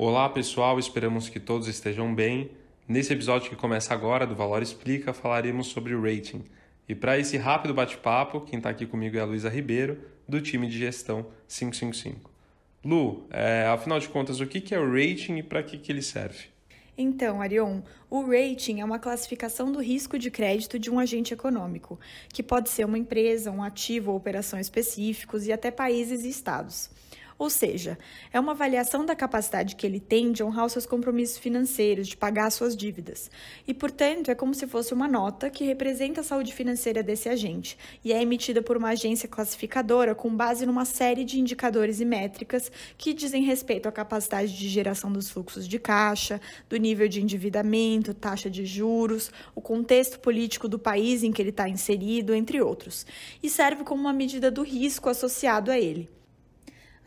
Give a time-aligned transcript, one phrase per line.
[0.00, 2.52] Olá pessoal, esperamos que todos estejam bem.
[2.86, 6.44] Nesse episódio que começa agora do Valor Explica, falaremos sobre rating.
[6.88, 9.98] E para esse rápido bate-papo, quem está aqui comigo é a Luísa Ribeiro,
[10.28, 12.30] do time de gestão 555.
[12.84, 16.00] Lu, é, afinal de contas, o que é o rating e para que, que ele
[16.00, 16.44] serve?
[16.96, 21.98] Então, Arion, o rating é uma classificação do risco de crédito de um agente econômico,
[22.28, 26.88] que pode ser uma empresa, um ativo ou operação específicos e até países e estados.
[27.38, 27.96] Ou seja,
[28.32, 32.16] é uma avaliação da capacidade que ele tem de honrar os seus compromissos financeiros, de
[32.16, 33.30] pagar suas dívidas.
[33.66, 37.78] E, portanto, é como se fosse uma nota que representa a saúde financeira desse agente
[38.04, 42.72] e é emitida por uma agência classificadora com base numa série de indicadores e métricas
[42.96, 48.12] que dizem respeito à capacidade de geração dos fluxos de caixa, do nível de endividamento,
[48.14, 53.06] taxa de juros, o contexto político do país em que ele está inserido, entre outros,
[53.40, 56.17] e serve como uma medida do risco associado a ele.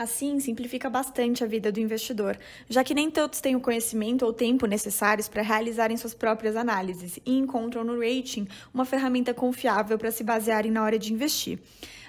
[0.02, 2.36] Assim, simplifica bastante a vida do investidor,
[2.68, 7.20] já que nem todos têm o conhecimento ou tempo necessários para realizarem suas próprias análises
[7.24, 11.60] e encontram no rating uma ferramenta confiável para se basearem na hora de investir.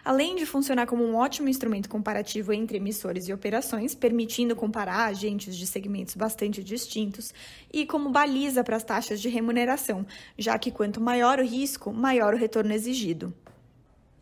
[0.02, 5.54] Além de funcionar como um ótimo instrumento comparativo entre emissores e operações, permitindo comparar agentes
[5.54, 7.34] de segmentos bastante distintos,
[7.70, 10.06] e como baliza para as taxas de remuneração,
[10.38, 13.34] já que quanto maior o risco, maior o retorno exigido.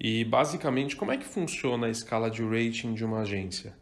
[0.01, 3.75] E basicamente, como é que funciona a escala de rating de uma agência?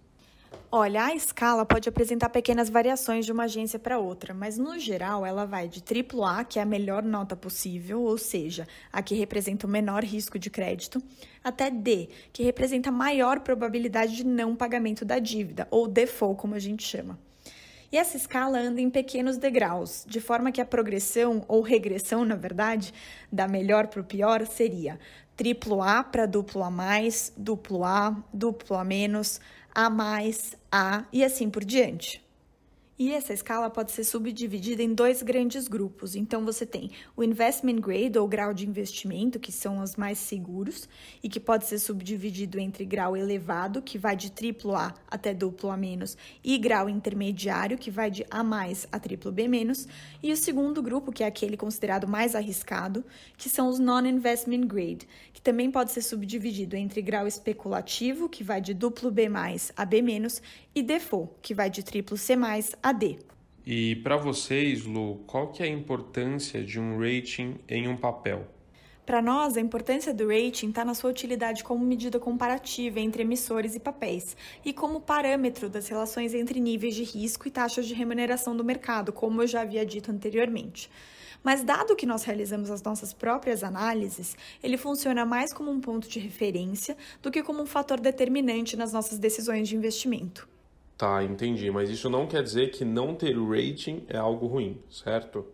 [0.71, 5.25] Olha, a escala pode apresentar pequenas variações de uma agência para outra, mas no geral
[5.25, 9.67] ela vai de AAA, que é a melhor nota possível, ou seja, a que representa
[9.67, 11.01] o menor risco de crédito,
[11.43, 16.55] até D, que representa a maior probabilidade de não pagamento da dívida, ou default, como
[16.55, 17.19] a gente chama.
[17.91, 22.37] E essa escala anda em pequenos degraus, de forma que a progressão, ou regressão, na
[22.37, 22.93] verdade,
[23.33, 24.99] da melhor para o pior seria
[25.39, 29.41] triplo A para duplo A mais, duplo A, duplo A menos,
[29.73, 32.28] A mais, A e assim por diante.
[32.99, 36.17] E essa escala pode ser subdividida em dois grandes grupos.
[36.17, 40.89] Então, você tem o investment grade, ou grau de investimento, que são os mais seguros,
[41.23, 45.71] e que pode ser subdividido entre grau elevado, que vai de triplo A até duplo
[45.71, 49.87] A menos, e grau intermediário, que vai de A mais a triplo B menos.
[50.21, 53.05] E o segundo grupo, que é aquele considerado mais arriscado,
[53.37, 58.61] que são os non-investment grade, que também pode ser subdividido entre grau especulativo, que vai
[58.61, 60.43] de duplo B mais a B menos,
[60.79, 63.19] e default, que vai de triplo C mais a D.
[63.67, 68.47] E para vocês, Lu, qual que é a importância de um rating em um papel?
[69.05, 73.75] Para nós, a importância do rating está na sua utilidade como medida comparativa entre emissores
[73.75, 78.55] e papéis e como parâmetro das relações entre níveis de risco e taxas de remuneração
[78.55, 80.91] do mercado, como eu já havia dito anteriormente.
[81.43, 86.09] Mas, dado que nós realizamos as nossas próprias análises, ele funciona mais como um ponto
[86.09, 90.49] de referência do que como um fator determinante nas nossas decisões de investimento.
[90.99, 91.71] Tá, entendi.
[91.71, 95.47] Mas isso não quer dizer que não ter rating é algo ruim, certo?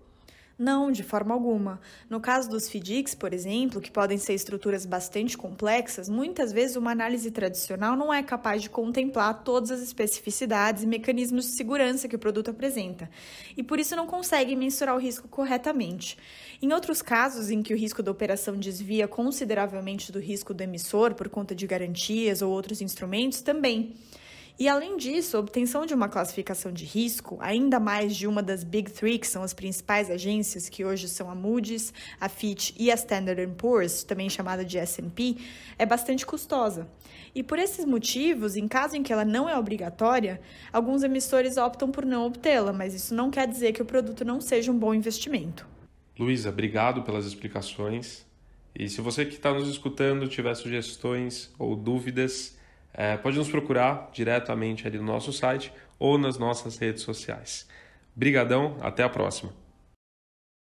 [0.56, 1.80] Não, de forma alguma.
[2.08, 6.92] No caso dos FDICs, por exemplo, que podem ser estruturas bastante complexas, muitas vezes uma
[6.92, 12.14] análise tradicional não é capaz de contemplar todas as especificidades e mecanismos de segurança que
[12.14, 13.10] o produto apresenta,
[13.56, 16.16] e por isso não consegue mensurar o risco corretamente.
[16.62, 21.14] Em outros casos em que o risco da operação desvia consideravelmente do risco do emissor
[21.14, 23.96] por conta de garantias ou outros instrumentos, também.
[24.56, 28.62] E além disso, a obtenção de uma classificação de risco, ainda mais de uma das
[28.62, 32.88] Big Three, que são as principais agências, que hoje são a Moody's, a Fitch e
[32.88, 35.38] a Standard Poor's, também chamada de S&P,
[35.76, 36.86] é bastante custosa.
[37.34, 40.40] E por esses motivos, em caso em que ela não é obrigatória,
[40.72, 44.40] alguns emissores optam por não obtê-la, mas isso não quer dizer que o produto não
[44.40, 45.66] seja um bom investimento.
[46.16, 48.24] Luísa, obrigado pelas explicações.
[48.72, 52.56] E se você que está nos escutando tiver sugestões ou dúvidas,
[52.94, 57.68] é, pode nos procurar diretamente ali no nosso site ou nas nossas redes sociais.
[58.14, 59.63] Brigadão, até a próxima.